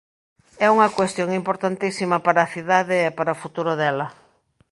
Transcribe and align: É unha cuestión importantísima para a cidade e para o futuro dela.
É 0.65 0.67
unha 0.75 0.93
cuestión 0.97 1.29
importantísima 1.39 2.17
para 2.25 2.39
a 2.43 2.51
cidade 2.53 2.95
e 3.01 3.15
para 3.17 3.35
o 3.35 3.39
futuro 3.43 3.71
dela. 3.81 4.07